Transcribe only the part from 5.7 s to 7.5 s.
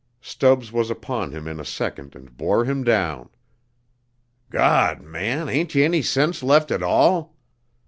yer any sense left at all?"